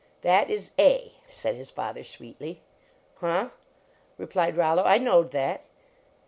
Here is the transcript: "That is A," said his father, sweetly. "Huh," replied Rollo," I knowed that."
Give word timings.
"That 0.21 0.49
is 0.49 0.71
A," 0.79 1.11
said 1.29 1.53
his 1.53 1.69
father, 1.69 2.03
sweetly. 2.03 2.59
"Huh," 3.17 3.49
replied 4.17 4.57
Rollo," 4.57 4.81
I 4.83 4.97
knowed 4.97 5.29
that." 5.29 5.61